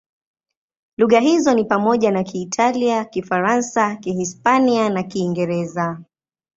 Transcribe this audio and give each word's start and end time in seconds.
Lugha 0.97 1.19
hizo 1.19 1.53
ni 1.53 1.65
pamoja 1.65 2.11
na 2.11 2.23
Kiitalia, 2.23 3.05
Kifaransa, 3.05 3.95
Kihispania 3.95 4.89
na 4.89 5.03
Kiingereza. 5.03 6.01